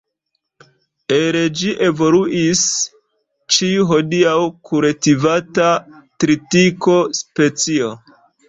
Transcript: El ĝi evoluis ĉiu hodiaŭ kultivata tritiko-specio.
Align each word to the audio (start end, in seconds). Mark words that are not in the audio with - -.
El 1.17 1.35
ĝi 1.59 1.73
evoluis 1.87 2.63
ĉiu 3.57 3.85
hodiaŭ 3.91 4.33
kultivata 4.71 5.71
tritiko-specio. 6.25 7.97